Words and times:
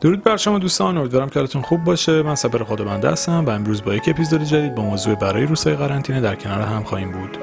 درود 0.00 0.24
بر 0.24 0.36
شما 0.36 0.58
دوستان 0.58 0.98
امیدوارم 0.98 1.28
که 1.28 1.38
حالتون 1.38 1.62
خوب 1.62 1.84
باشه. 1.84 2.22
من 2.22 2.34
سپر 2.34 2.62
خود 2.64 2.84
بنده 2.84 3.10
هستم 3.10 3.44
و 3.44 3.50
امروز 3.50 3.84
با 3.84 3.94
یک 3.94 4.08
اپیزود 4.08 4.42
جدید 4.42 4.74
با 4.74 4.82
موضوع 4.82 5.14
برای 5.14 5.46
روزهای 5.46 5.76
قرنطینه 5.76 6.20
در 6.20 6.34
کنار 6.34 6.60
هم 6.60 6.82
خواهیم 6.82 7.12
بود. 7.12 7.38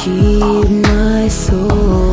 Keep 0.00 0.70
my 0.86 1.28
soul 1.28 2.07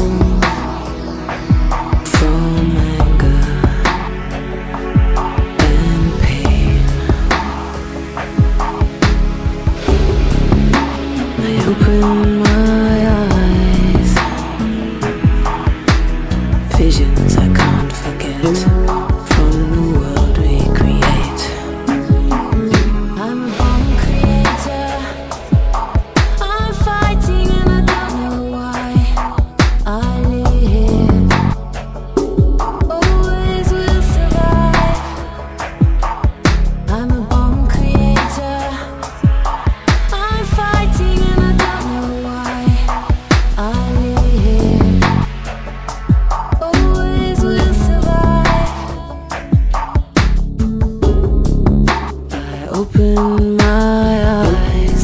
open 53.05 53.57
my 53.57 54.11
eyes 54.47 55.03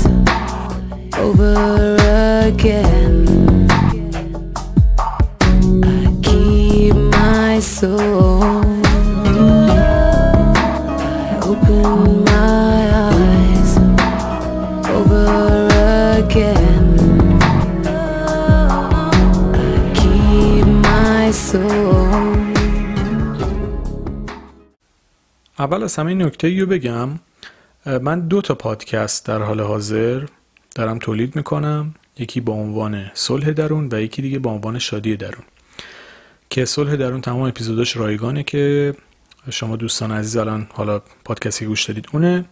over 1.25 1.57
again. 2.51 3.17
I 5.85 6.07
keep 6.27 6.95
my 7.19 7.61
soul. 7.61 8.43
I 9.73 11.39
open 11.51 12.25
my 12.25 12.81
eyes 13.13 13.71
over 14.97 15.27
again. 16.23 16.87
I 19.55 19.77
keep 20.01 20.67
my 20.89 21.31
soul. 21.31 22.07
اول 25.59 25.83
از 25.83 25.97
همه 25.97 26.15
نکته 26.15 26.61
رو 26.61 26.67
بگم 26.67 27.09
من 27.86 28.20
دو 28.20 28.42
تا 28.42 28.56
پادکست 28.56 29.26
در 29.26 29.42
حال 29.42 29.62
حاضر 29.62 30.26
دارم 30.76 31.00
تولید 31.00 31.36
می‌کنم. 31.36 31.96
یکی 32.18 32.42
با 32.42 32.54
عنوان 32.54 33.12
صلح 33.14 33.52
درون 33.52 33.90
و 33.92 34.02
یکی 34.02 34.22
دیگه 34.22 34.40
با 34.40 34.52
عنوان 34.52 34.80
شادی 34.80 35.18
درون. 35.18 35.44
که 36.50 36.66
صلح 36.66 36.96
درون 36.96 37.22
تمام 37.22 37.42
اپیزوداش 37.42 37.98
رایگانه 37.98 38.44
که 38.44 38.94
شما 39.50 39.76
دوستان 39.76 40.12
عزیز 40.12 40.38
الان 40.38 40.68
حالا 40.74 41.02
پادکستی 41.26 41.66
گوش 41.66 41.86
دادید 41.86 42.08
اونه. 42.14 42.46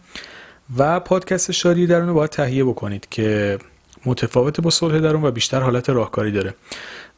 و 0.78 1.00
پادکست 1.00 1.52
شادی 1.52 1.86
درون 1.86 2.08
رو 2.08 2.14
باید 2.14 2.30
تهیه 2.30 2.64
بکنید 2.64 3.06
که 3.10 3.58
متفاوت 4.06 4.60
با 4.60 4.70
صلح 4.70 4.98
درون 4.98 5.24
و 5.24 5.30
بیشتر 5.30 5.60
حالت 5.60 5.90
راهکاری 5.90 6.32
داره. 6.32 6.54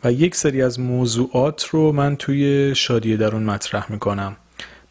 و 0.04 0.12
یک 0.12 0.34
سری 0.34 0.62
از 0.62 0.80
موضوعات 0.80 1.64
رو 1.64 1.92
من 1.92 2.16
توی 2.16 2.74
شادی 2.74 3.16
درون 3.16 3.42
مطرح 3.42 3.92
می‌کنم. 3.92 4.36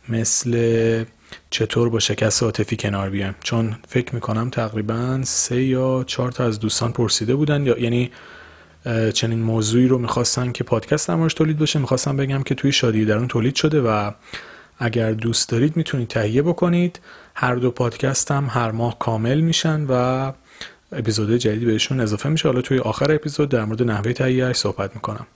مثل 0.09 1.03
چطور 1.49 1.89
با 1.89 1.99
شکست 1.99 2.43
عاطفی 2.43 2.75
کنار 2.75 3.09
بیایم؟ 3.09 3.35
چون 3.43 3.75
فکر 3.87 4.15
می‌کنم 4.15 4.49
تقریبا 4.49 5.21
سه 5.23 5.63
یا 5.63 6.03
چهار 6.07 6.31
تا 6.31 6.45
از 6.45 6.59
دوستان 6.59 6.91
پرسیده 6.91 7.35
بودن 7.35 7.65
یا 7.65 7.79
یعنی 7.79 8.11
چنین 9.13 9.39
موضوعی 9.39 9.87
رو 9.87 9.97
می‌خواستن 9.97 10.51
که 10.51 10.63
پادکست 10.63 11.07
درمارش 11.07 11.33
تولید 11.33 11.59
بشه 11.59 11.79
می‌خواستم 11.79 12.17
بگم 12.17 12.43
که 12.43 12.55
توی 12.55 12.71
شادی 12.71 13.05
درون 13.05 13.27
تولید 13.27 13.55
شده 13.55 13.81
و 13.81 14.11
اگر 14.79 15.11
دوست 15.11 15.49
دارید 15.49 15.77
می‌تونید 15.77 16.07
تهیه 16.07 16.41
بکنید. 16.41 16.99
هر 17.35 17.55
دو 17.55 17.71
پادکست 17.71 18.31
هم 18.31 18.47
هر 18.49 18.71
ماه 18.71 18.99
کامل 18.99 19.39
میشن 19.39 19.85
و 19.89 20.31
اپیزود 20.91 21.31
جدید 21.37 21.65
بهشون 21.65 21.99
اضافه 21.99 22.29
میشه. 22.29 22.47
حالا 22.47 22.61
توی 22.61 22.79
آخر 22.79 23.11
اپیزود 23.11 23.49
در 23.49 23.65
مورد 23.65 23.83
نحوه 23.83 24.13
تهیهش 24.13 24.55
صحبت 24.55 24.95
می‌کنم. 24.95 25.27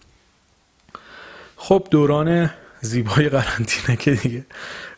خب 1.56 1.88
دوران 1.92 2.50
زیبای 2.86 3.30
قرنطینه 3.30 3.98
که 3.98 4.12
دیگه 4.12 4.46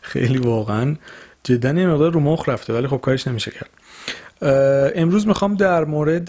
خیلی 0.02 0.38
واقعا 0.38 0.96
جدا 1.44 1.72
یه 1.72 1.86
مقدار 1.86 2.12
رو 2.12 2.20
مخ 2.20 2.48
رفته 2.48 2.72
ولی 2.72 2.86
خب 2.86 3.00
کارش 3.00 3.26
نمیشه 3.26 3.50
کرد. 3.50 3.70
امروز 4.96 5.26
می‌خوام 5.26 5.54
در 5.54 5.84
مورد 5.84 6.28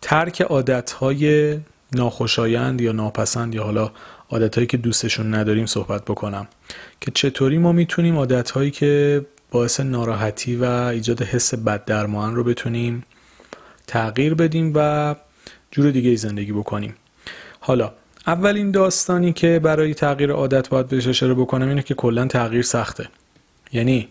ترک 0.00 0.40
عادتهای 0.40 1.58
ناخوشایند 1.92 2.80
یا 2.80 2.92
ناپسند 2.92 3.54
یا 3.54 3.64
حالا 3.64 3.90
عادتهایی 4.30 4.66
که 4.66 4.76
دوستشون 4.76 5.34
نداریم 5.34 5.66
صحبت 5.66 6.04
بکنم 6.04 6.48
که 7.00 7.10
چطوری 7.10 7.58
ما 7.58 7.72
می‌تونیم 7.72 8.16
عادتهایی 8.16 8.70
که 8.70 9.24
باعث 9.50 9.80
ناراحتی 9.80 10.56
و 10.56 10.64
ایجاد 10.64 11.22
حس 11.22 11.54
بد 11.54 11.84
در 11.84 12.06
ما 12.06 12.28
رو 12.28 12.44
بتونیم 12.44 13.04
تغییر 13.86 14.34
بدیم 14.34 14.72
و 14.74 15.14
جور 15.70 15.90
دیگه 15.90 16.16
زندگی 16.16 16.52
بکنیم. 16.52 16.94
حالا 17.60 17.92
اولین 18.26 18.70
داستانی 18.70 19.32
که 19.32 19.58
برای 19.58 19.94
تغییر 19.94 20.32
عادت 20.32 20.68
باید 20.68 20.88
بهش 20.88 21.06
اشاره 21.06 21.34
بکنم 21.34 21.68
اینه 21.68 21.82
که 21.82 21.94
کلا 21.94 22.26
تغییر 22.26 22.62
سخته. 22.62 23.08
یعنی 23.72 24.08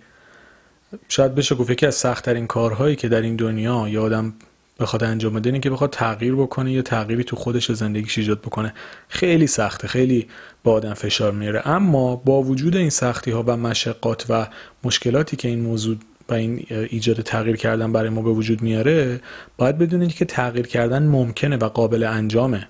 شاید 1.09 1.35
بشه 1.35 1.55
گفت 1.55 1.69
یکی 1.69 1.85
از 1.85 1.95
سختترین 1.95 2.47
کارهایی 2.47 2.95
که 2.95 3.09
در 3.09 3.21
این 3.21 3.35
دنیا 3.35 3.87
یه 3.89 3.99
آدم 3.99 4.33
بخواد 4.79 5.03
انجام 5.03 5.33
بده 5.33 5.49
اینه 5.49 5.59
که 5.59 5.69
بخواد 5.69 5.89
تغییر 5.89 6.35
بکنه 6.35 6.71
یا 6.71 6.81
تغییری 6.81 7.23
تو 7.23 7.35
خودش 7.35 7.71
زندگیش 7.71 8.17
ایجاد 8.17 8.41
بکنه. 8.41 8.73
خیلی 9.07 9.47
سخته 9.47 9.87
خیلی 9.87 10.27
با 10.63 10.73
آدم 10.73 10.93
فشار 10.93 11.31
میاره. 11.31 11.67
اما 11.67 12.15
با 12.15 12.41
وجود 12.41 12.75
این 12.75 12.89
سختی 12.89 13.31
ها 13.31 13.43
و 13.47 13.57
مشقات 13.57 14.25
و 14.29 14.47
مشکلاتی 14.83 15.35
که 15.35 15.47
این 15.47 15.59
موضوع 15.59 15.95
و 16.29 16.33
این 16.33 16.65
ایجاد 16.69 17.21
تغییر 17.21 17.55
کردن 17.55 17.91
برای 17.91 18.09
ما 18.09 18.21
به 18.21 18.29
وجود 18.29 18.61
میاره 18.61 19.21
باید 19.57 19.77
بدونید 19.77 20.15
که 20.15 20.25
تغییر 20.25 20.67
کردن 20.67 21.03
ممکنه 21.03 21.57
و 21.57 21.65
قابل 21.65 22.03
انجامه. 22.03 22.67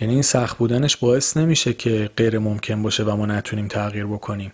یعنی 0.00 0.14
این 0.14 0.22
سخت 0.22 0.58
بودنش 0.58 0.96
باعث 0.96 1.36
نمیشه 1.36 1.72
که 1.72 2.10
غیر 2.16 2.38
ممکن 2.38 2.82
باشه 2.82 3.04
و 3.04 3.16
ما 3.16 3.26
نتونیم 3.26 3.68
تغییر 3.68 4.06
بکنیم. 4.06 4.52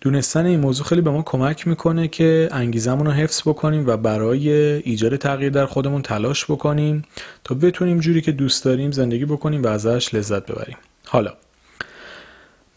دونستن 0.00 0.46
این 0.46 0.60
موضوع 0.60 0.86
خیلی 0.86 1.00
به 1.00 1.10
ما 1.10 1.22
کمک 1.22 1.68
می‌کنه 1.68 2.08
که 2.08 2.48
انگیزمون 2.52 3.06
رو 3.06 3.12
حفظ 3.12 3.40
بکنیم 3.40 3.86
و 3.86 3.96
برای 3.96 4.50
ایجاد 4.52 5.16
تغییر 5.16 5.50
در 5.50 5.66
خودمون 5.66 6.02
تلاش 6.02 6.44
بکنیم 6.44 7.04
تا 7.44 7.54
بتونیم 7.54 8.00
جوری 8.00 8.20
که 8.20 8.32
دوست 8.32 8.64
داریم 8.64 8.90
زندگی 8.90 9.24
بکنیم 9.24 9.62
و 9.62 9.66
ازش 9.66 10.14
لذت 10.14 10.46
ببریم. 10.46 10.76
حالا 11.06 11.32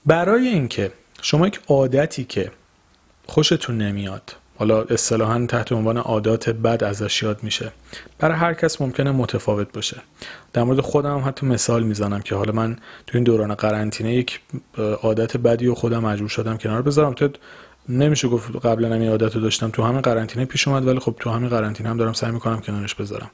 برای 0.06 0.48
اینکه 0.48 0.92
شما 1.22 1.48
یک 1.48 1.60
عادتی 1.68 2.24
که 2.24 2.52
خوشتون 3.26 3.78
نمیاد 3.78 4.36
حالا 4.64 4.82
اصطلاحا 4.82 5.46
تحت 5.46 5.72
عنوان 5.72 5.98
عادات 5.98 6.50
بد 6.50 6.84
ازش 6.84 7.24
یاد 7.24 7.44
میشه. 7.44 7.72
برای 8.20 8.38
هر 8.38 8.54
کس 8.54 8.82
ممکنه 8.82 9.12
متفاوت 9.12 9.72
باشه. 9.74 10.02
در 10.54 10.64
مورد 10.64 10.80
خودم 10.80 11.18
هم 11.18 11.28
حتی 11.28 11.46
مثال 11.46 11.84
می‌زنم 11.84 12.22
که 12.22 12.36
حالا 12.36 12.52
من 12.52 12.76
تو 13.08 13.18
این 13.18 13.24
دوران 13.24 13.56
قرنطینه 13.56 14.14
یک 14.14 14.40
عادت 14.78 15.38
بدی 15.38 15.68
و 15.68 15.76
خودم 15.76 16.06
مجبور 16.06 16.30
شدم 16.30 16.58
کنار 16.58 16.82
بذارم. 16.82 17.14
تو 17.14 17.30
نمیشه 17.90 18.28
گفت 18.28 18.66
قبلا 18.66 18.94
این 18.94 19.10
عادت 19.10 19.36
رو 19.36 19.42
داشتم. 19.42 19.70
تو 19.70 19.84
همین 19.84 20.02
قرنطینه 20.02 20.46
پیش 20.46 20.68
اومد 20.68 20.88
ولی 20.88 21.00
خب 21.00 21.16
تو 21.20 21.30
همین 21.30 21.50
قرنطینه 21.50 21.90
هم 21.90 21.98
دارم 21.98 22.14
سعی 22.14 22.32
می‌کنم 22.32 22.62
کنارش 22.62 22.96
بذارم. 22.96 23.32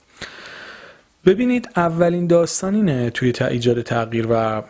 ببینید 1.25 1.69
اولین 1.75 2.27
داستان 2.27 2.75
اینه 2.75 3.09
توی 3.09 3.31
تا 3.31 3.45
ایجاد 3.45 3.81
تغییر 3.81 4.27
و 4.29 4.63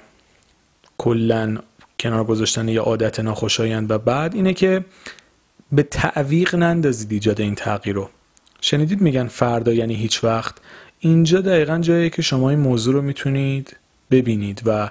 کلا 0.98 1.58
کنار 2.00 2.24
گذاشتن 2.24 2.68
یه 2.68 2.82
عادت 2.82 3.20
ناخوشایند 3.20 3.92
و 3.92 3.98
بعد 3.98 4.36
اینه 4.36 4.54
که 4.54 4.86
به 5.72 5.84
تعویق 5.84 6.56
نندازید 6.56 7.12
ایجاد 7.12 7.42
این 7.42 7.56
تغییر 7.56 7.96
رو. 7.96 8.10
شنیدید 8.62 9.02
میگن 9.02 9.28
فردا 9.28 9.74
یعنی 9.74 9.96
هیچ 9.96 10.24
وقت. 10.24 10.56
اینجا 11.00 11.42
دقیقا 11.42 11.78
جاییه 11.78 12.10
که 12.10 12.22
شما 12.22 12.50
این 12.50 12.60
موضوع 12.60 12.94
رو 12.94 13.02
می‌تونید 13.02 13.76
ببینید 14.12 14.62
و 14.66 14.90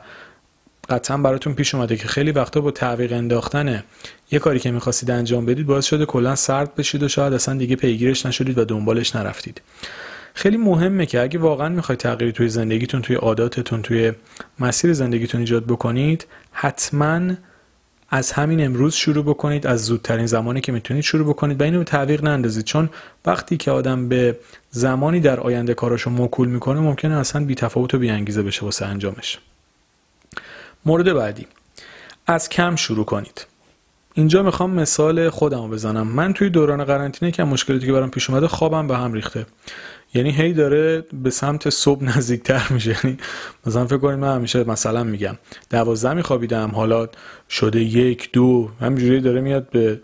قطعا 0.88 1.16
براتون 1.16 1.54
پیش 1.54 1.75
اومده 1.75 1.96
که 1.96 2.08
خیلی 2.08 2.32
وقتا 2.32 2.60
با 2.60 2.70
تعویق 2.70 3.12
انداختن 3.12 3.84
یه 4.30 4.38
کاری 4.38 4.58
که 4.58 4.70
می‌خواستید 4.70 5.10
انجام 5.10 5.46
بدید 5.46 5.66
باعث 5.66 5.84
شده 5.84 6.06
کلا 6.06 6.36
سرد 6.36 6.75
بشید 6.75 7.02
و 7.02 7.08
شاید 7.08 7.32
اصلا 7.32 7.54
دیگه 7.54 7.76
پیگیرش 7.76 8.26
نشدید 8.26 8.58
و 8.58 8.64
دنبالش 8.64 9.16
نرفتید. 9.16 9.62
خیلی 10.34 10.56
مهمه 10.56 11.06
که 11.06 11.20
اگه 11.20 11.38
واقعا 11.38 11.69
می‌خواید 11.69 12.00
تغییری 12.00 12.32
توی 12.32 12.48
زندگیتون 12.48 13.02
توی 13.02 13.16
عاداتتون 13.16 13.82
توی 13.82 14.12
مسیر 14.58 14.92
زندگیتون 14.92 15.40
ایجاد 15.40 15.64
بکنید 15.64 16.26
حتما 16.52 17.34
از 18.10 18.32
همین 18.32 18.64
امروز 18.64 18.94
شروع 18.94 19.25
بکنید 19.25 19.66
از 19.66 19.84
زودترین 19.84 20.26
زمانی 20.26 20.60
که 20.60 20.72
می‌تونید 20.72 21.02
شروع 21.02 21.28
بکنید. 21.28 21.60
و 21.60 21.64
اینو 21.64 21.84
تعویق 21.84 22.25
نندازید. 22.25 22.64
چون 22.64 22.90
وقتی 23.26 23.56
که 23.56 23.70
آدم 23.70 24.08
به 24.08 24.38
زمانی 24.70 25.20
در 25.20 25.40
آینده 25.40 25.75
کاراشو 25.75 26.10
موکول 26.10 26.49
می‌کنه 26.49 26.81
ممکنه 26.81 27.14
اصلا 27.14 27.44
بی 27.44 27.55
تفاوت 27.55 27.94
و 27.94 27.99
بی 27.99 28.10
انگیزه 28.10 28.43
بشه 28.43 28.64
واسه 28.64 28.87
انجامش. 28.87 29.38
مورد 30.87 31.12
بعدی. 31.12 31.46
از 32.26 32.49
کم 32.49 32.76
شروع 32.76 33.05
کنید. 33.05 33.46
اینجا 34.14 34.43
می‌خوام 34.43 34.70
مثال 34.70 35.31
خودم 35.31 35.70
بزنم. 35.70 36.06
من 36.06 36.32
توی 36.32 36.50
دوران 36.50 36.84
قرنطینه 36.84 37.32
که 37.32 37.44
مشکلاتی 37.44 37.87
که 37.87 37.93
برام 37.93 38.11
پیش 38.11 38.31
اومده 38.31 38.49
خوابم 38.49 38.87
به 38.87 38.96
هم 38.96 39.12
ریخته. 39.12 39.46
یعنی 40.14 40.31
هی 40.31 40.52
داره 40.52 41.05
به 41.22 41.31
سمت 41.31 41.70
صبح 41.70 42.05
نزدیکتر 42.16 42.66
میشه. 42.70 42.96
یعنی 43.05 43.19
مثلا 43.66 43.87
فکر 43.87 43.99
کنید 43.99 44.19
من 44.19 44.34
همیشه 44.34 44.64
مثلا 44.64 45.05
میگم 45.05 45.38
دوازده 45.70 46.14
میخوابیدم 46.14 46.70
حالا 46.75 47.08
شده 47.50 47.81
یک 47.81 48.32
دو 48.32 48.70
همینجوری 48.81 49.20
داره 49.20 49.40
میاد 49.40 49.70
به 49.70 50.00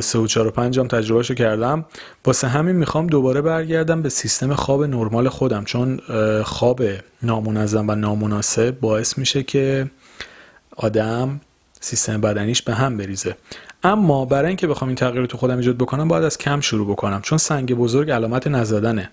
سه 0.00 0.18
و 0.18 0.26
چهار 0.26 0.46
و 0.46 0.50
پنج 0.50 0.78
هم 0.78 0.88
تجربهشو 0.88 1.34
کردم. 1.34 1.84
واسه 2.24 2.48
همین 2.48 2.76
می‌خوام 2.76 3.06
دوباره 3.06 3.40
برگردم 3.40 4.02
به 4.02 4.08
سیستم 4.08 4.54
خواب 4.54 4.84
نرمال 4.84 5.28
خودم 5.28 5.64
چون 5.64 6.00
خواب 6.42 6.82
نامنظم 7.22 7.88
و 7.88 7.94
نامناسب 7.94 8.80
باعث 8.80 9.18
میشه 9.18 9.42
که 9.42 9.90
آدم 10.76 11.40
سیستم 11.80 12.20
بدنیش 12.20 12.62
به 12.62 12.74
هم 12.74 12.96
بریزه. 12.96 13.36
اما 13.84 14.24
برای 14.24 14.48
اینکه 14.48 14.66
بخوام 14.66 14.88
این 14.88 14.96
تغییر 14.96 15.26
تو 15.26 15.38
خودم 15.38 15.56
ایجاد 15.56 15.76
بکنم 15.76 16.08
باید 16.08 16.24
از 16.24 16.38
کم 16.38 16.60
شروع 16.60 16.88
بکنم 16.88 17.20
چون 17.22 17.38
سنگ 17.38 17.74
بزرگ 17.74 18.10
علامت 18.10 18.46
نزدنه. 18.46 19.10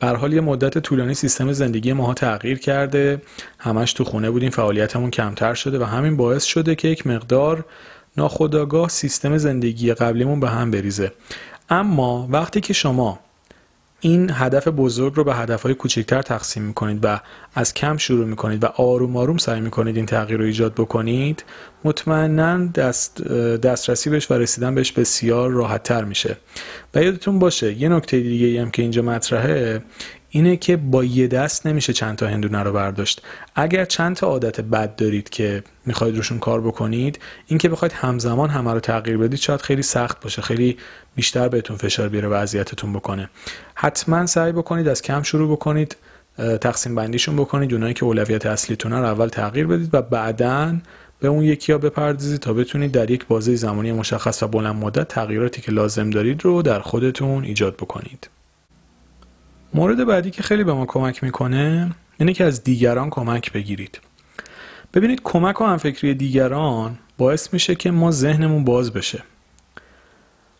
بر 0.00 0.16
حال 0.16 0.32
یه 0.32 0.40
مدت 0.40 0.78
طولانی 0.78 1.14
سیستم 1.14 1.52
زندگی 1.52 1.92
ماها 1.92 2.14
تغییر 2.14 2.58
کرده. 2.58 3.22
همش 3.58 3.92
تو 3.92 4.04
خونه 4.04 4.30
بودیم 4.30 4.50
فعالیتمون 4.50 5.10
کمتر 5.10 5.54
شده 5.54 5.78
و 5.78 5.84
همین 5.84 6.16
باعث 6.16 6.44
شده 6.44 6.74
که 6.74 6.88
یک 6.88 7.06
مقدار 7.06 7.64
ناخودآگاه 8.16 8.88
سیستم 8.88 9.38
زندگی 9.38 9.94
قبلیمون 9.94 10.40
به 10.40 10.48
هم 10.48 10.70
بریزه. 10.70 11.12
اما 11.70 12.28
وقتی 12.30 12.60
که 12.60 12.72
شما 12.72 13.18
این 14.00 14.30
هدف 14.34 14.68
بزرگ 14.68 15.14
رو 15.14 15.24
به 15.24 15.34
هدفهای 15.34 15.74
کوچکتر 15.74 16.22
تقسیم 16.22 16.62
می‌کنید 16.62 17.00
و 17.02 17.20
از 17.54 17.74
کم 17.74 17.96
شروع 17.96 18.26
می‌کنید 18.26 18.64
و 18.64 18.66
آروم 18.66 19.16
آروم 19.16 19.38
سعی 19.38 19.60
می‌کنید 19.60 19.96
این 19.96 20.06
تغییر 20.06 20.38
رو 20.38 20.44
ایجاد 20.46 20.74
بکنید 20.74 21.44
مطمئنا 21.84 22.66
دست 22.66 23.22
دسترسی 23.56 24.10
بهش 24.10 24.30
و 24.30 24.34
رسیدن 24.34 24.74
بهش 24.74 24.92
بسیار 24.92 25.50
راحت 25.50 25.82
تر 25.82 26.04
میشه. 26.04 26.36
و 26.94 27.02
یادتون 27.02 27.38
باشه 27.38 27.72
یه 27.72 27.88
نکته 27.88 28.20
دیگه 28.20 28.62
هم 28.62 28.70
که 28.70 28.82
اینجا 28.82 29.02
مطرحه 29.02 29.82
اینه 30.30 30.56
که 30.56 30.76
با 30.76 31.04
یه 31.04 31.26
دست 31.26 31.66
نمیشه 31.66 31.92
چند 31.92 32.16
تا 32.16 32.26
هندونه 32.26 32.62
رو 32.62 32.72
برداشت. 32.72 33.22
اگر 33.54 33.84
چند 33.84 34.16
تا 34.16 34.26
عادت 34.26 34.60
بد 34.60 34.96
دارید 34.96 35.28
که 35.28 35.62
می‌خواید 35.86 36.16
روشون 36.16 36.38
کار 36.38 36.60
بکنید 36.60 37.18
اینکه 37.46 37.68
بخواید 37.68 37.92
همزمان 37.92 38.50
همه 38.50 38.72
رو 38.72 38.80
تغییر 38.80 39.16
بدید 39.18 39.38
شاید 39.38 39.62
خیلی 39.62 39.82
سخت 39.82 40.20
باشه 40.20 40.42
خیلی 40.42 40.76
بیشتر 41.14 41.48
بهتون 41.48 41.76
فشار 41.76 42.08
بیاره 42.08 42.28
و 42.28 42.32
اذیتتون 42.32 42.92
بکنه. 42.92 43.30
حتما 43.74 44.26
سعی 44.26 44.52
بکنید 44.52 44.88
از 44.88 45.02
کم 45.02 45.22
شروع 45.22 45.52
بکنید 45.52 45.96
تقسیم 46.60 46.94
بندیشون 46.94 47.36
بکنید. 47.36 47.72
اونایی 47.72 47.94
که 47.94 48.04
اولویت 48.04 48.46
اصلیتونه 48.46 48.98
رو 48.98 49.04
اول 49.04 49.28
تغییر 49.28 49.66
بدید 49.66 49.94
و 49.94 50.02
بعدا 50.02 50.76
به 51.20 51.28
اون 51.28 51.44
یکی 51.44 51.72
ها 51.72 51.78
بپردازید 51.78 52.40
تا 52.40 52.52
بتونید 52.52 52.92
در 52.92 53.10
یک 53.10 53.26
بازه 53.26 53.54
زمانی 53.54 53.92
مشخص 53.92 54.42
و 54.42 54.48
بلند 54.48 54.76
مدت 54.76 55.08
تغییراتی 55.08 55.62
که 55.62 55.72
لازم 55.72 56.10
دارید 56.10 56.44
رو 56.44 56.62
در 56.62 56.80
خودتون 56.80 57.44
ایجاد 57.44 57.76
بکنید. 57.76 58.30
مورد 59.74 60.04
بعدی 60.06 60.30
که 60.30 60.42
خیلی 60.42 60.64
به 60.64 60.72
ما 60.72 60.86
کمک 60.86 61.24
می‌کنه 61.24 61.90
اینه 62.18 62.32
که 62.32 62.44
از 62.44 62.64
دیگران 62.64 63.10
کمک 63.10 63.52
بگیرید. 63.52 64.00
ببینید 64.94 65.20
کمک 65.24 65.60
و 65.60 65.64
همفکری 65.64 66.14
دیگران 66.14 66.98
باعث 67.18 67.52
میشه 67.52 67.74
که 67.74 67.90
ما 67.90 68.10
ذهنمون 68.10 68.64
باز 68.64 68.92
بشه. 68.92 69.22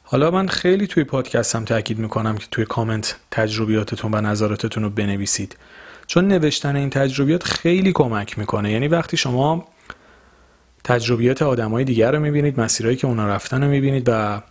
حالا 0.03 0.31
من 0.31 0.49
خیلی 0.49 0.87
توی 0.87 1.05
پادکستم 1.05 1.65
تاکید 1.65 1.99
می‌کنم 1.99 2.37
که 2.37 2.47
توی 2.51 2.65
کامنت 2.65 3.17
تجربیاتتون 3.31 4.15
و 4.15 4.21
نظراتتون 4.21 4.83
رو 4.83 4.91
بنویسید. 4.91 5.57
چون 6.07 6.29
نوشتن 6.29 6.77
این 6.77 6.91
تجربیات 6.91 7.45
خیلی 7.45 7.93
کمک 7.93 8.39
می‌کنه. 8.39 8.73
یعنی 8.73 8.89
وقتی 8.89 9.17
شما 9.17 9.69
تجربیات 10.85 11.43
آدمای 11.43 11.85
دیگر 11.85 12.13
رو 12.13 12.21
می‌بینید 12.21 12.61
مسیرهایی 12.61 12.97
که 12.97 13.07
اونا 13.07 13.29
رفتن 13.29 13.63
رو 13.63 13.71
می‌بینید 13.71 14.09
و 14.09 14.43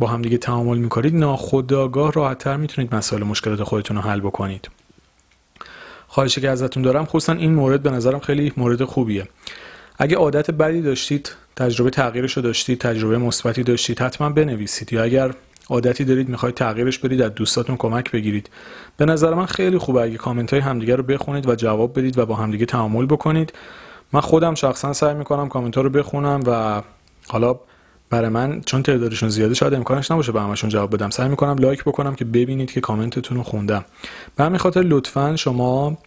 با 0.00 0.06
همدیگه 0.06 0.38
تعامل 0.38 0.78
می‌کنید 0.78 1.16
ناخودآگاه 1.16 2.12
راحتتر 2.12 2.56
می‌تونید 2.56 2.94
مسائل 2.94 3.22
مشکلات 3.22 3.62
خودتون 3.62 3.96
رو 3.96 4.02
حل 4.02 4.20
بکنید. 4.20 4.68
خواهشی 6.06 6.40
که 6.40 6.50
ازتون 6.50 6.82
دارم 6.82 7.04
خصوصا 7.04 7.32
این 7.32 7.54
مورد 7.54 7.82
به 7.82 7.90
نظرم 7.90 8.18
خیلی 8.18 8.52
مورد 8.56 8.84
خوبیه. 8.84 9.28
اگه 9.98 10.16
عادت 10.16 10.50
بدی 10.50 10.82
داشتید 10.82 11.32
تجربه 11.56 11.90
تغییرش 11.90 12.32
رو 12.36 12.42
داشتید 12.42 12.78
تجربه 12.78 13.18
مثبتی 13.18 13.62
داشتید 13.62 14.00
حتما 14.00 14.30
بنویسید. 14.30 14.92
یا 14.92 15.02
اگر 15.02 15.34
عادتی 15.70 16.04
دارید 16.04 16.28
می‌خواید 16.28 16.54
تغییرش 16.54 16.98
بدید 16.98 17.22
از 17.22 17.34
دوستاتون 17.34 17.76
کمک 17.76 18.10
بگیرید. 18.10 18.50
به 18.96 19.04
نظر 19.04 19.34
من 19.34 19.46
خیلی 19.46 19.78
خوبه. 19.78 20.02
اگه 20.02 20.16
کامنت 20.16 20.52
های 20.52 20.62
همدیگه 20.62 20.96
رو 20.96 21.02
بخونید 21.02 21.48
و 21.48 21.54
جواب 21.54 21.98
بدید 21.98 22.18
و 22.18 22.26
با 22.26 22.34
همدیگه 22.34 22.66
تعامل 22.66 23.06
بکنید. 23.06 23.52
من 24.12 24.20
خودم 24.20 24.54
شخصا 24.54 24.92
سعی 24.92 25.14
می‌کنم 25.14 25.48
کامنت 25.48 25.76
ها 25.76 25.82
رو 25.82 25.90
بخونم 25.90 26.40
و 26.46 26.82
حالا 27.28 27.60
برای 28.10 28.28
من 28.28 28.60
چون 28.60 28.82
تعدادشون 28.82 29.28
زیاده 29.28 29.54
شاید 29.54 29.74
امکانش 29.74 30.10
نباشه 30.10 30.32
به 30.32 30.40
همشون 30.40 30.70
جواب 30.70 30.94
بدم. 30.94 31.10
سعی 31.10 31.28
می‌کنم 31.28 31.58
لایک 31.58 31.84
بکنم 31.84 32.14
که 32.14 32.24
ببینید 32.24 32.72
که 32.72 32.80
کامنتتون 32.80 33.36
رو 33.36 33.42
خوندم. 33.42 33.84
به 34.36 34.44
همین 34.44 34.58
خاطر 34.58 34.82
لطفا 34.82 35.36
شما 35.36 35.98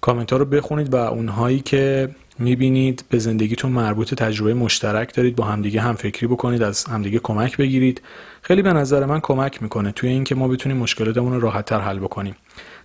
کامنت 0.00 0.32
ها 0.32 0.38
رو 0.38 0.44
بخونید 0.44 0.94
و 0.94 0.96
اونهایی 0.96 1.60
که 1.60 2.08
می‌بینید 2.38 3.04
به 3.10 3.18
زندگیتون 3.18 3.72
مربوط 3.72 4.14
تجربه 4.14 4.54
مشترک 4.54 5.14
دارید 5.14 5.36
با 5.36 5.44
همدیگه 5.44 5.80
هم 5.80 5.94
فکری 5.94 6.26
بکنید 6.26 6.62
از 6.62 6.84
همدیگه 6.84 7.18
کمک 7.18 7.56
بگیرید. 7.56 8.02
خیلی 8.42 8.62
به 8.62 8.72
نظر 8.72 9.06
من 9.06 9.20
کمک 9.20 9.62
می‌کنه 9.62 9.92
توی 9.92 10.10
اینکه 10.10 10.34
ما 10.34 10.48
بتونیم 10.48 10.78
مشکلاتمون 10.78 11.32
رو 11.32 11.40
راحتتر 11.40 11.80
حل 11.80 11.98
بکنیم. 11.98 12.36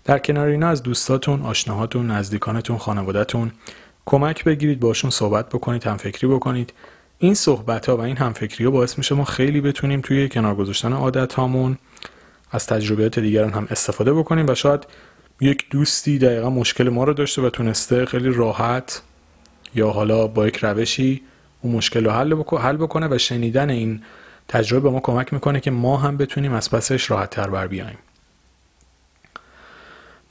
در 0.04 0.19
کنار 0.19 0.48
اینا 0.48 0.68
از 0.68 0.84
دوستاتون 0.84 1.42
آشناهاتون 1.42 2.12
نزدیکانتون 2.12 2.78
خانوادهتون 2.78 3.51
کمک 4.06 4.44
بگیرید 4.44 4.80
باشون 4.80 5.10
صحبت 5.10 5.50
بکنید 5.50 5.84
هم 5.84 5.98
فکری 5.98 6.28
بکنید. 6.28 6.74
این 7.24 7.34
صحبت 7.34 7.90
ها 7.90 7.98
و 7.98 8.02
این 8.02 8.18
همفکری 8.18 8.66
ها 8.66 8.72
باعث 8.72 8.98
میشه 8.98 9.16
ما 9.16 9.24
خیلی 9.24 9.62
بتونیم 9.62 10.02
توی 10.02 10.30
کنار 10.30 10.56
گذاشتن 10.56 10.94
عادت 10.94 11.34
هامون 11.34 11.78
از 12.52 12.66
تجربیات 12.68 13.20
دیگران 13.20 13.54
هم 13.54 13.68
استفاده 13.70 14.14
بکنیم 14.14 14.46
و 14.50 14.56
شاید 14.56 14.88
یک 15.42 15.70
دوستی 15.70 16.18
دقیقا 16.18 16.50
مشکل 16.50 16.90
ما 16.90 17.04
رو 17.04 17.14
داشته 17.14 17.42
و 17.42 17.50
تونسته 17.50 18.06
خیلی 18.06 18.30
راحت 18.30 19.01
یا 19.75 19.89
حالا 19.89 20.27
با 20.27 20.48
یک 20.48 20.58
روشی 20.58 21.22
اون 21.62 21.75
مشکل 21.75 22.06
رو 22.06 22.12
حل, 22.12 22.36
بکن- 22.36 22.62
حل 22.62 22.77
بکنه 22.77 23.08
و 23.12 23.18
شنیدن 23.18 23.70
این 23.70 24.01
تجربه 24.48 24.84
به 24.84 24.89
ما 24.89 25.00
کمک 25.00 25.34
می‌کنه 25.34 25.60
که 25.60 25.72
ما 25.72 25.98
هم 25.98 26.18
بتونیم 26.18 26.53
از 26.53 26.72
پسش 26.72 27.12
راحت 27.12 27.30
تر 27.30 27.50
بر 27.50 27.68
بیایم 27.68 27.98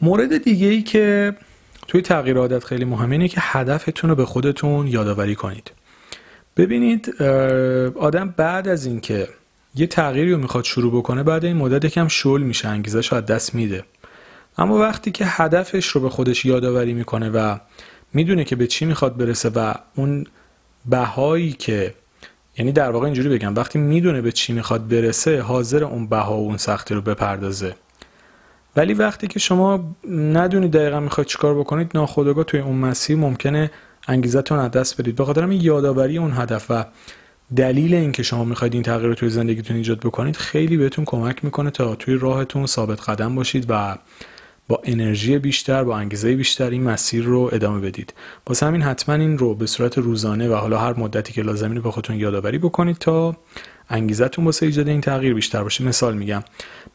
مورد 0.00 0.44
دیگه 0.44 0.66
ای 0.66 0.82
که 0.82 1.36
توی 1.88 2.02
تغییر 2.02 2.36
عادت 2.36 2.64
خیلی 2.64 2.84
مهمه 2.84 3.12
اینه 3.12 3.28
که 3.28 3.40
هدفتون 3.40 4.10
رو 4.10 4.16
به 4.16 4.24
خودتون 4.24 4.86
یادآوری 4.86 5.34
کنید. 5.34 5.70
ببینید 6.56 7.22
آدم 7.96 8.34
بعد 8.36 8.68
از 8.68 8.86
اینکه 8.86 9.28
یه 9.74 9.86
تغییری 9.86 10.32
رو 10.32 10.38
می‌خواد 10.38 10.64
شروع 10.64 10.98
بکنه 10.98 11.22
بعد 11.22 11.44
این 11.44 11.56
مدت 11.56 11.84
یکم 11.84 12.08
شل 12.08 12.42
میشه 12.42 12.68
انگیزش 12.68 13.12
از 13.12 13.26
دست 13.26 13.54
میده. 13.54 13.84
اما 14.58 14.78
وقتی 14.78 15.10
که 15.10 15.24
هدفش 15.26 15.86
رو 15.86 16.00
به 16.00 16.10
خودش 16.10 16.44
یادآوری 16.44 16.92
می‌کنه 16.92 17.30
و 17.30 17.56
می‌دونه 18.12 18.44
که 18.44 18.56
به 18.56 18.66
چی 18.66 18.84
می‌خواد 18.84 19.16
برسه 19.16 19.48
و 19.48 19.74
اون 19.94 20.26
بهایی 20.86 21.52
که 21.52 21.94
یعنی 22.58 22.72
در 22.72 22.90
واقع 22.90 23.04
اینجوری 23.04 23.28
بگم 23.28 23.54
وقتی 23.54 23.78
می‌دونه 23.78 24.22
به 24.22 24.32
چی 24.32 24.52
می‌خواد 24.52 24.88
برسه 24.88 25.40
حاضر 25.40 25.84
اون 25.84 26.06
بها 26.06 26.36
و 26.36 26.46
اون 26.46 26.56
سختی 26.56 26.94
رو 26.94 27.00
بپردازه. 27.00 27.74
ولی 28.76 28.94
وقتی 28.94 29.26
که 29.26 29.38
شما 29.38 29.96
ندونید 30.10 30.72
دقیقا 30.72 31.00
می‌خواید 31.00 31.28
چیکار 31.28 31.58
بکنید 31.58 31.90
ناخودآگاه 31.94 32.44
توی 32.44 32.60
اون 32.60 32.76
مسیر 32.76 33.16
ممکنه 33.16 33.70
انگیزتون 34.08 34.58
از 34.58 34.70
دست 34.70 35.00
بدید. 35.00 35.16
به 35.16 35.24
خاطر 35.24 35.52
یادآوری 35.52 36.18
اون 36.18 36.32
هدف 36.34 36.66
و 36.70 36.84
دلیل 37.56 37.94
اینکه 37.94 38.22
شما 38.22 38.44
می‌خواید 38.44 38.74
این 38.74 38.82
تغییر 38.82 39.08
رو 39.08 39.14
توی 39.14 39.30
زندگیتون 39.30 39.76
ایجاد 39.76 40.00
بکنید 40.00 40.36
خیلی 40.36 40.76
بهتون 40.76 41.04
کمک 41.04 41.44
می‌کنه 41.44 41.70
تا 41.70 41.94
توی 41.94 42.14
راهتون 42.14 42.66
ثابت 42.66 43.08
قدم 43.08 43.34
باشید 43.34 43.66
و 43.68 43.98
با 44.68 44.80
انرژی 44.84 45.38
بیشتر 45.38 45.84
با 45.84 45.96
انگیزه 45.96 46.34
بیشتر 46.34 46.70
این 46.70 46.82
مسیر 46.82 47.24
رو 47.24 47.50
ادامه 47.52 47.80
بدید. 47.80 48.14
واسه 48.46 48.66
همین 48.66 48.82
حتما 48.82 49.14
این 49.14 49.38
رو 49.38 49.54
به 49.54 49.66
صورت 49.66 49.98
روزانه 49.98 50.48
و 50.48 50.54
حالا 50.54 50.78
هر 50.78 50.94
مدتی 50.98 51.32
که 51.32 51.42
لازمه 51.42 51.80
به 51.80 51.90
خودتون 51.90 52.16
یادآوری 52.16 52.58
بکنید 52.58 52.96
تا 52.96 53.36
انگیزتون 53.92 54.44
واسه 54.44 54.66
ایجاد 54.66 54.88
این 54.88 55.00
تغییر 55.00 55.34
بیشتر 55.34 55.62
باشه. 55.62 55.84
مثال 55.84 56.14
میگم 56.14 56.42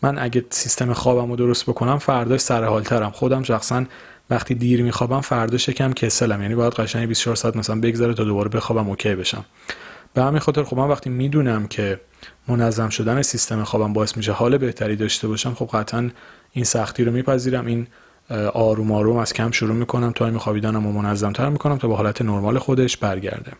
من 0.01 0.19
اگه 0.19 0.45
سیستم 0.49 0.93
خوابم 0.93 1.29
رو 1.29 1.35
درست 1.35 1.63
بکنم 1.63 1.97
فرداش 1.97 2.39
سر 2.41 2.63
حالترم. 2.63 3.11
خودم 3.11 3.43
شخصا 3.43 3.85
وقتی 4.29 4.55
دیر 4.55 4.83
میخوابم 4.83 5.21
فردا 5.21 5.57
شکم 5.57 5.93
کسلم. 5.93 6.41
یعنی 6.41 6.55
باید 6.55 6.73
قشنگ 6.73 7.07
24 7.07 7.35
ساعت 7.35 7.55
مثلا 7.55 7.79
بگذره 7.79 8.13
تا 8.13 8.23
دوباره 8.23 8.49
بخوابم 8.49 8.89
okay 8.89 9.15
بشم. 9.15 9.45
به 10.13 10.23
همین 10.23 10.39
خاطر 10.39 10.63
خب 10.63 10.77
من 10.77 10.87
وقتی 10.87 11.09
می‌دونم 11.09 11.67
که 11.67 11.99
منظم 12.47 12.89
شدن 12.89 13.21
سیستم 13.21 13.63
خوابم 13.63 13.93
باعث 13.93 14.17
میشه 14.17 14.31
حال 14.31 14.57
بهتری 14.57 14.95
داشته 14.95 15.27
باشم 15.27 15.53
خب 15.53 15.69
قطعا 15.73 16.09
این 16.51 16.65
سختی 16.65 17.03
رو 17.03 17.11
میپذیرم. 17.11 17.65
این 17.65 17.87
آروم 18.53 18.91
آروم 18.91 19.17
از 19.17 19.33
کم 19.33 19.51
شروع 19.51 19.75
می‌کنم 19.75 20.11
time 20.11 20.37
خوابیدنم 20.37 20.85
و 20.85 20.91
منظمتر 20.91 21.49
می‌کنم 21.49 21.77
تا 21.77 21.87
به 21.87 21.95
حالت 21.95 22.21
نرمال 22.21 22.57
خودش 22.57 22.97
برگرده. 22.97 23.51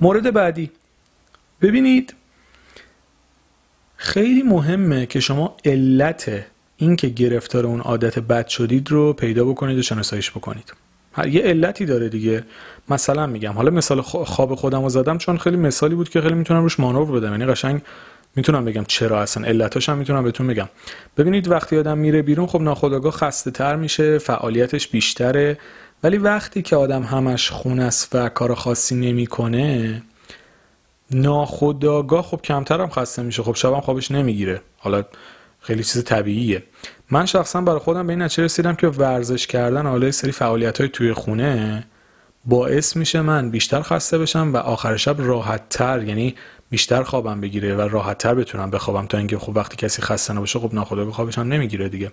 مورد 0.00 0.34
بعدی. 0.34 0.70
ببینید 1.64 2.14
خیلی 3.96 4.42
مهمه 4.42 5.06
که 5.06 5.20
شما 5.20 5.56
علت 5.64 6.44
این 6.76 6.96
که 6.96 7.08
گرفتار 7.08 7.66
اون 7.66 7.80
عادت 7.80 8.18
بد 8.18 8.46
شدید 8.46 8.90
رو 8.90 9.12
پیدا 9.12 9.44
بکنید 9.44 9.78
و 9.78 9.82
شناساییش 9.82 10.30
بکنید. 10.30 10.72
یه 11.30 11.42
علتی 11.42 11.84
داره 11.86 12.08
دیگه. 12.08 12.44
مثلا 12.88 13.26
میگم 13.26 13.52
حالا 13.52 13.70
مثال 13.70 14.00
خواب 14.00 14.54
خودم 14.54 14.82
رو 14.82 14.88
زدم 14.88 15.18
چون 15.18 15.38
خیلی 15.38 15.56
مثالی 15.56 15.94
بود 15.94 16.08
که 16.08 16.20
خیلی 16.20 16.34
می‌تونم 16.34 16.62
روش 16.62 16.80
مانور 16.80 17.20
بدم. 17.20 17.30
یعنی 17.30 17.46
قشنگ 17.46 17.82
می‌تونم 18.36 18.64
بگم 18.64 18.84
چرا 18.88 19.22
اصلا 19.22 19.46
علتاش 19.46 19.88
هم 19.88 19.98
می‌تونم 19.98 20.24
بهتون 20.24 20.46
بگم. 20.46 20.68
ببینید 21.16 21.48
وقتی 21.48 21.78
آدم 21.78 21.98
میره 21.98 22.22
بیرون 22.22 22.46
خب 22.46 22.60
ناخودآگاه 22.60 23.12
خسته 23.12 23.50
تر 23.50 23.76
میشه 23.76 24.18
فعالیتش 24.18 24.88
بیشتره. 24.88 25.58
ولی 26.02 26.16
وقتی 26.16 26.62
که 26.62 26.76
آدم 26.76 27.02
همش 27.02 27.50
خون 27.50 27.80
است 27.80 28.14
و 28.14 28.28
کار 28.28 28.54
خاصی 28.54 28.94
نمی‌کنه 28.94 30.02
ناخودآگاه 31.14 32.22
خب 32.22 32.40
کمتر 32.42 32.80
هم 32.80 32.88
خسته 32.88 33.22
میشه. 33.22 33.42
خب 33.42 33.54
شبم 33.54 33.80
خوابش 33.80 34.10
نمی‌گیره. 34.10 34.60
حالا 34.78 35.04
خیلی 35.60 35.84
چیز 35.84 36.04
طبیعیه. 36.04 36.62
من 37.10 37.26
شخصا 37.26 37.60
برای 37.60 37.78
خودم 37.78 38.06
به 38.06 38.12
این 38.12 38.22
نتیجه 38.22 38.44
رسیدم 38.44 38.74
که 38.74 38.88
ورزش 38.88 39.46
کردن 39.46 39.86
حالا 39.86 40.10
سری 40.10 40.32
فعالیت 40.32 40.80
های 40.80 40.88
توی 40.88 41.12
خونه 41.12 41.84
باعث 42.44 42.96
میشه 42.96 43.20
من 43.20 43.50
بیشتر 43.50 43.82
خسته 43.82 44.18
بشم 44.18 44.50
و 44.54 44.56
آخر 44.56 44.96
شب 44.96 45.16
راحت 45.18 45.68
تر 45.68 46.02
یعنی 46.02 46.34
بیشتر 46.70 47.02
خوابم 47.02 47.40
بگیره 47.40 47.74
و 47.74 47.80
راحت 47.80 48.18
تر 48.18 48.34
بتونم 48.34 48.70
بخوابم 48.70 49.06
تا 49.06 49.18
اینکه 49.18 49.38
خب 49.38 49.56
وقتی 49.56 49.76
کسی 49.76 50.02
خسته 50.02 50.32
نباشه 50.32 50.58
خب 50.58 50.74
ناخودآگاه 50.74 51.14
خوابش 51.14 51.38
هم 51.38 51.48
نمی‌گیره 51.48 51.88
دیگه. 51.88 52.12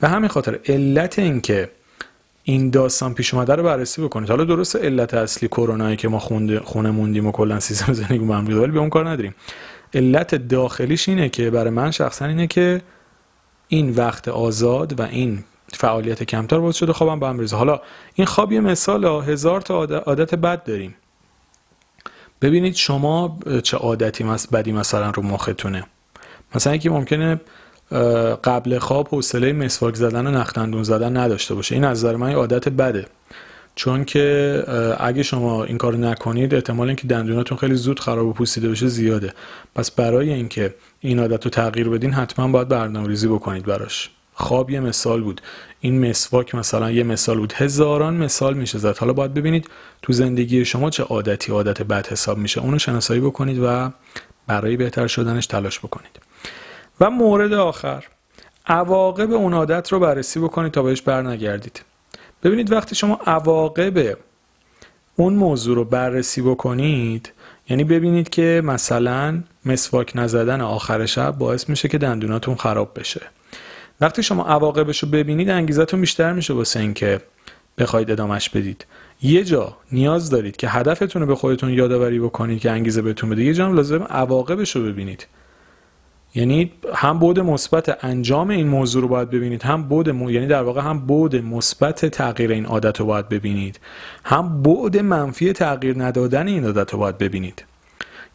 به 0.00 0.08
همین 0.08 0.28
خاطر 0.28 0.58
علت 0.68 1.18
این 1.18 1.40
که 1.40 1.70
این 2.46 2.70
داستان 2.70 3.14
پیش 3.14 3.34
اومده 3.34 3.54
رو 3.54 3.62
بررسی 3.62 4.02
بکنید. 4.02 4.28
حالا 4.30 4.44
درست 4.44 4.76
علت 4.76 5.14
اصلی 5.14 5.48
کرونایی 5.48 5.96
که 5.96 6.08
ما 6.08 6.18
خونه 6.64 6.90
موندیم 6.90 7.26
و 7.26 7.32
کلا 7.32 7.60
سیستم 7.60 7.92
زندگی 7.92 8.24
هم 8.24 8.46
ولی 8.46 8.72
به 8.72 8.78
اون 8.78 8.90
کار 8.90 9.08
نداریم. 9.08 9.34
علت 9.94 10.34
داخلیش 10.34 11.08
اینه 11.08 11.28
که 11.28 11.50
برای 11.50 11.70
من 11.70 11.90
شخصا 11.90 12.24
اینه 12.24 12.46
که 12.46 12.82
این 13.68 13.90
وقت 13.90 14.28
آزاد 14.28 15.00
و 15.00 15.02
این 15.02 15.44
فعالیت 15.72 16.22
کمتر 16.22 16.58
باعث 16.58 16.76
شده 16.76 16.92
خوابم 16.92 17.20
به 17.20 17.32
بریزه. 17.32 17.56
حالا 17.56 17.80
این 18.14 18.26
خواب 18.26 18.52
یه 18.52 18.60
مثال 18.60 19.04
هزار 19.04 19.60
تا 19.60 19.84
عادت 19.84 20.34
بد 20.34 20.64
داریم. 20.64 20.94
ببینید 22.42 22.74
شما 22.74 23.38
چه 23.62 23.76
عادتی 23.76 24.24
بدی 24.52 24.72
مثلا 24.72 25.10
رو 25.10 25.22
مختونه 25.22 25.84
مثلا 26.54 26.74
یکی 26.74 26.88
ممکنه 26.88 27.40
قبل 28.44 28.78
خواب 28.78 29.08
حوصله 29.08 29.52
مسواک 29.52 29.94
زدن 29.94 30.26
و 30.26 30.30
نختندون 30.30 30.82
زدن 30.82 31.16
نداشته 31.16 31.54
باشه. 31.54 31.74
این 31.74 31.84
از 31.84 31.98
نظر 31.98 32.16
من 32.16 32.32
عادت 32.32 32.68
بده. 32.68 33.06
چون 33.76 34.04
که 34.04 34.64
اگه 34.98 35.22
شما 35.22 35.64
این 35.64 35.78
کار 35.78 35.96
نکنید 35.96 36.54
احتمال 36.54 36.86
اینکه 36.86 37.06
دندوناتون 37.06 37.58
خیلی 37.58 37.74
زود 37.74 38.00
خراب 38.00 38.26
و 38.26 38.32
پوسیده 38.32 38.68
بشه 38.68 38.88
زیاده. 38.88 39.34
پس 39.74 39.90
برای 39.90 40.32
اینکه 40.32 40.74
این 41.00 41.18
عادت 41.20 41.44
رو 41.44 41.50
تغییر 41.50 41.88
بدین 41.88 42.12
حتما 42.12 42.48
باید 42.48 42.68
برنامه 42.68 43.08
ریزی 43.08 43.28
بکنید 43.28 43.64
براش. 43.64 44.10
خواب 44.34 44.70
یه 44.70 44.80
مثال 44.80 45.22
بود. 45.22 45.40
این 45.80 46.10
مسواک 46.10 46.54
مثلا 46.54 46.90
یه 46.90 47.02
مثال 47.02 47.38
بود. 47.38 47.52
هزاران 47.52 48.14
مثال 48.14 48.54
میشه 48.54 48.78
زد. 48.78 48.98
حالا 48.98 49.12
باید 49.12 49.34
ببینید 49.34 49.68
تو 50.02 50.12
زندگی 50.12 50.64
شما 50.64 50.90
چه 50.90 51.02
عادتی 51.02 51.52
عادت 51.52 51.82
بد 51.82 52.06
حساب 52.06 52.38
میشه. 52.38 52.60
اونو 52.60 52.78
شناسایی 52.78 53.20
بکنید 53.20 53.58
و 53.62 53.90
برای 54.46 54.76
بهتر 54.76 55.06
شدنش 55.06 55.46
تلاش 55.46 55.78
بکنید. 55.78 56.23
و 57.00 57.10
مورد 57.10 57.52
آخر. 57.52 58.04
عواقب 58.66 59.32
اون 59.32 59.54
عادت 59.54 59.92
رو 59.92 59.98
بررسی 59.98 60.40
بکنید 60.40 60.72
تا 60.72 60.82
بهش 60.82 61.02
برنگردید. 61.02 61.82
ببینید 62.42 62.72
وقتی 62.72 62.94
شما 62.94 63.20
عواقب 63.26 64.16
اون 65.16 65.34
موضوع 65.34 65.76
رو 65.76 65.84
بررسی 65.84 66.42
بکنید 66.42 67.32
یعنی 67.68 67.84
ببینید 67.84 68.28
که 68.28 68.62
مثلا 68.64 69.42
مسواک 69.64 70.12
نزدن 70.14 70.60
آخر 70.60 71.06
شب 71.06 71.38
باعث 71.38 71.68
میشه 71.68 71.88
که 71.88 71.98
دندوناتون 71.98 72.54
خراب 72.54 72.98
بشه. 73.00 73.20
وقتی 74.00 74.22
شما 74.22 74.44
عواقبش 74.44 74.98
رو 74.98 75.08
ببینید 75.08 75.50
انگیزتون 75.50 76.00
بیشتر 76.00 76.32
میشه 76.32 76.54
واسه 76.54 76.80
اینکه 76.80 77.20
بخواید 77.78 78.10
ادامش 78.10 78.50
بدید. 78.50 78.86
یه 79.22 79.44
جا 79.44 79.76
نیاز 79.92 80.30
دارید 80.30 80.56
که 80.56 80.68
هدفتون 80.68 81.22
رو 81.22 81.28
به 81.28 81.34
خودتون 81.34 81.70
یادآوری 81.70 82.20
بکنید 82.20 82.60
که 82.60 82.70
انگیزه 82.70 83.02
بهتون 83.02 83.30
بده. 83.30 83.44
یه 83.44 83.54
جا 83.54 83.68
لازم 83.68 84.02
عواقبش 84.02 84.76
رو 84.76 84.82
ببینید. 84.82 85.26
یعنی 86.34 86.72
هم 86.94 87.18
بود 87.18 87.40
مثبت 87.40 88.04
انجام 88.04 88.50
این 88.50 88.68
موضوع 88.68 89.02
رو 89.02 89.08
باید 89.08 89.30
ببینید 89.30 89.62
هم 89.62 89.82
بود 89.82 90.10
م... 90.10 90.28
یعنی 90.28 90.46
در 90.46 90.62
واقع 90.62 90.80
هم 90.80 90.98
بود 90.98 91.36
مثبت 91.36 92.06
تغییر 92.06 92.50
این 92.50 92.66
عادت 92.66 93.00
رو 93.00 93.06
باید 93.06 93.28
ببینید. 93.28 93.80
هم 94.24 94.62
بود 94.62 94.96
منفی 94.96 95.52
تغییر 95.52 96.02
ندادن 96.02 96.48
این 96.48 96.64
عادت 96.64 96.92
رو 96.92 96.98
باید 96.98 97.18
ببینید. 97.18 97.64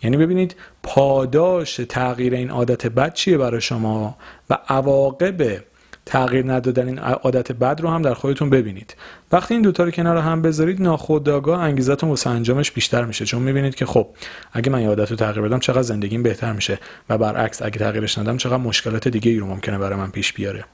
یعنی 0.04 0.18
ببینید 0.18 0.56
پاداش 0.84 1.82
تغییر 1.90 2.34
این 2.34 2.50
عادت 2.50 2.88
بد 2.88 3.14
چیه 3.14 3.38
برای 3.38 3.62
شما 3.62 4.18
و 4.50 4.58
عواقب 4.70 5.64
تغییر 6.10 6.52
ندادن 6.54 6.88
این 6.88 7.00
عادت 7.00 7.52
بد 7.52 7.82
رو 7.82 7.90
هم 7.90 8.02
در 8.02 8.14
خودتون 8.14 8.50
ببینید. 8.50 8.96
وقتی 9.32 9.54
این 9.54 9.64
دوتا 9.64 9.84
رو 9.84 9.92
کنار 9.92 10.18
هم 10.18 10.42
بذارید 10.42 10.82
ناخودآگاه 10.82 11.60
انگیزتون 11.62 12.10
واسه 12.10 12.30
انجامش 12.30 12.72
بیشتر 12.72 13.06
میشه. 13.06 13.26
چون 13.26 13.42
می‌بینید 13.42 13.76
که 13.76 13.86
خب 13.86 14.08
اگه 14.54 14.72
من 14.72 14.86
عادت 14.86 15.12
رو 15.12 15.18
تغییر 15.18 15.46
بدم 15.46 15.60
چقدر 15.60 15.82
زندگیم 15.82 16.24
بهتر 16.24 16.54
میشه. 16.54 16.80
و 17.10 17.18
برعکس 17.18 17.62
اگه 17.62 17.80
تغییرش 17.80 18.18
ندم 18.18 18.38
چقدر 18.38 18.58
مشکلات 18.58 19.08
دیگه 19.08 19.32
ای 19.32 19.38
رو 19.38 19.48
ممکنه 19.48 19.78
برای 19.78 20.00
من 20.00 20.12
پیش 20.12 20.34
بیاره. 20.34 20.66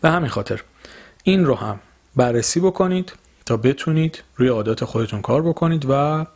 به 0.00 0.10
همین 0.10 0.28
خاطر 0.28 0.60
این 1.24 1.44
رو 1.44 1.54
هم 1.54 1.80
بررسی 2.16 2.60
بکنید 2.60 3.12
تا 3.46 3.56
بتونید 3.56 4.22
روی 4.36 4.48
عادات 4.48 4.84
خودتون 4.84 5.22
کار 5.22 5.42
بکنید 5.42 5.86
و 5.88 6.26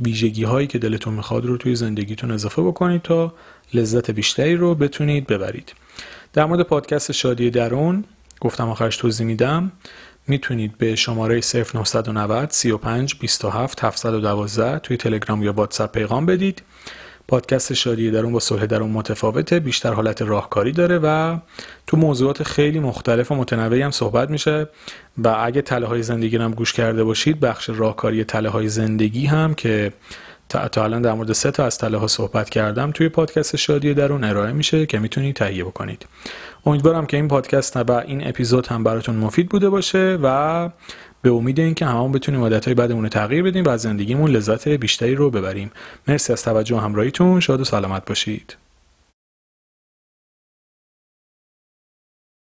ویژگی 0.00 0.44
هایی 0.44 0.66
که 0.66 0.78
دلتون 0.78 1.14
می‌خواد 1.14 1.46
رو 1.46 1.56
توی 1.56 1.74
زندگیتون 1.74 2.30
اضافه 2.30 2.62
بکنید 2.62 3.02
تا 3.02 3.34
لذت 3.74 4.10
بیشتری 4.10 4.56
رو 4.56 4.74
بتونید 4.74 5.26
ببرید. 5.26 5.72
در 6.38 6.44
مورد 6.44 6.62
پادکست 6.62 7.12
شادی 7.12 7.50
درون 7.50 8.04
گفتم 8.40 8.68
آخرش 8.68 8.96
توضیح 8.96 9.26
میدم. 9.26 9.72
می‌تونید 10.26 10.78
به 10.78 10.96
شماره 10.96 11.40
0990 11.74 12.50
35 12.50 13.14
27 13.18 13.84
712 13.84 14.78
توی 14.78 14.96
تلگرام 14.96 15.42
یا 15.42 15.52
واتساپ 15.52 15.92
پیغام 15.92 16.26
بدید. 16.26 16.62
پادکست 17.28 17.72
شادی 17.72 18.10
درون 18.10 18.32
با 18.32 18.40
صلح 18.40 18.66
درون 18.66 18.90
متفاوته 18.90 19.60
بیشتر 19.60 19.92
حالت 19.92 20.22
راهکاری 20.22 20.72
داره 20.72 20.98
و 20.98 21.38
تو 21.86 21.96
موضوعات 21.96 22.42
خیلی 22.42 22.80
مختلف 22.80 23.32
و 23.32 23.34
متنوعی 23.34 23.82
هم 23.82 23.90
صحبت 23.90 24.30
میشه 24.30 24.68
و 25.24 25.36
اگه 25.40 25.62
تله 25.62 25.86
های 25.86 26.02
زندگی 26.02 26.36
هم 26.36 26.50
گوش 26.50 26.72
کرده 26.72 27.04
باشید 27.04 27.40
بخش 27.40 27.68
راهکاری 27.68 28.24
تله 28.24 28.48
های 28.48 28.68
زندگی 28.68 29.26
هم 29.26 29.54
که 29.54 29.92
تا 30.48 30.84
الان 30.84 31.02
در 31.02 31.12
مورد 31.12 31.32
سه 31.32 31.50
تا 31.50 31.64
از 31.64 31.78
تله 31.78 31.98
ها 31.98 32.06
صحبت 32.06 32.50
کردم 32.50 32.90
توی 32.90 33.08
پادکست 33.08 33.56
شادی 33.56 33.94
درون 33.94 34.24
ارائه 34.24 34.52
میشه 34.52 34.86
که 34.86 34.98
می‌تونید 34.98 35.36
تهیه 35.36 35.64
بکنید. 35.64 36.06
امیدوارم 36.66 37.06
که 37.06 37.16
این 37.16 37.28
پادکست 37.28 37.76
و 37.76 37.92
این 37.92 38.28
اپیزود 38.28 38.66
هم 38.66 38.84
براتون 38.84 39.16
مفید 39.16 39.48
بوده 39.48 39.70
باشه 39.70 40.18
و 40.22 40.68
به 41.22 41.30
امید 41.30 41.60
اینکه 41.60 41.86
همون 41.86 42.12
بتونیم 42.12 42.40
عادتهای 42.40 42.74
بعدمون 42.74 43.02
رو 43.02 43.08
تغییر 43.08 43.42
بدیم 43.42 43.64
و 43.64 43.68
از 43.68 43.80
زندگیمون 43.80 44.30
لذت 44.30 44.68
بیشتری 44.68 45.14
رو 45.14 45.30
ببریم. 45.30 45.70
مرسی 46.08 46.32
از 46.32 46.42
توجه 46.42 46.76
و 46.76 46.78
همراهیتون. 46.78 47.40
شاد 47.40 47.60
و 47.60 47.64
سلامت 47.64 48.04
باشید. 48.06 48.56